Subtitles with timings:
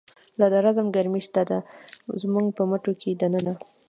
[0.39, 1.59] لا د رزم گرمی شته ده،
[2.21, 3.53] زمونږ په مټو کی د ننه